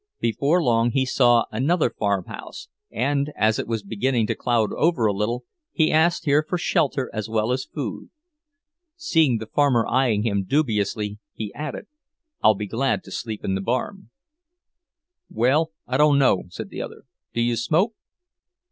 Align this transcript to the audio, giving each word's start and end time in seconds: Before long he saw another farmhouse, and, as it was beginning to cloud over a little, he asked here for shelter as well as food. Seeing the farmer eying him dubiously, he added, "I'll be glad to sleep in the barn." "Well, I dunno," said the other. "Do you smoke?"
Before 0.19 0.63
long 0.63 0.89
he 0.89 1.05
saw 1.05 1.45
another 1.51 1.91
farmhouse, 1.91 2.69
and, 2.89 3.31
as 3.35 3.59
it 3.59 3.67
was 3.67 3.83
beginning 3.83 4.25
to 4.25 4.33
cloud 4.35 4.73
over 4.73 5.05
a 5.05 5.13
little, 5.13 5.43
he 5.71 5.91
asked 5.91 6.25
here 6.25 6.43
for 6.49 6.57
shelter 6.57 7.07
as 7.13 7.29
well 7.29 7.51
as 7.51 7.65
food. 7.71 8.09
Seeing 8.95 9.37
the 9.37 9.45
farmer 9.45 9.85
eying 9.85 10.23
him 10.23 10.43
dubiously, 10.43 11.19
he 11.35 11.53
added, 11.53 11.85
"I'll 12.41 12.55
be 12.55 12.65
glad 12.65 13.03
to 13.03 13.11
sleep 13.11 13.45
in 13.45 13.53
the 13.53 13.61
barn." 13.61 14.09
"Well, 15.29 15.71
I 15.85 15.97
dunno," 15.97 16.45
said 16.49 16.69
the 16.71 16.81
other. 16.81 17.03
"Do 17.35 17.41
you 17.41 17.55
smoke?" 17.55 17.93